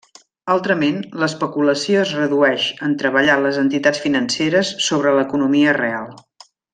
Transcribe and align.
Altrament, 0.53 0.95
l'especulació 1.23 1.99
es 2.05 2.13
redueix, 2.21 2.65
en 2.89 2.95
treballar 3.03 3.35
les 3.43 3.59
entitats 3.67 4.01
financeres 4.09 4.73
sobre 4.89 5.13
l'economia 5.19 5.77
real. 5.83 6.11